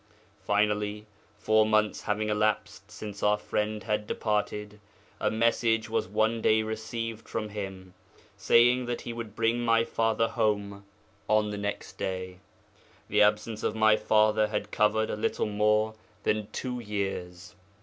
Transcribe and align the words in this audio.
Finally, 0.41 1.05
four 1.37 1.63
months 1.63 2.01
having 2.01 2.27
elapsed 2.29 2.89
since 2.89 3.21
our 3.21 3.37
friend 3.37 3.83
had 3.83 4.07
departed, 4.07 4.79
a 5.19 5.29
message 5.29 5.91
was 5.91 6.07
one 6.07 6.41
day 6.41 6.63
received 6.63 7.29
from 7.29 7.49
him 7.49 7.93
saying 8.35 8.87
that 8.87 9.01
he 9.01 9.13
would 9.13 9.35
bring 9.35 9.59
my 9.61 9.83
father 9.83 10.27
home 10.29 10.85
on 11.29 11.51
the 11.51 11.55
next 11.59 11.99
day. 11.99 12.39
The 13.09 13.21
absence 13.21 13.61
of 13.61 13.75
my 13.75 13.95
father 13.95 14.47
had 14.47 14.71
covered 14.71 15.11
a 15.11 15.15
little 15.15 15.45
more 15.45 15.93
than 16.23 16.47
two 16.51 16.79
years. 16.79 17.53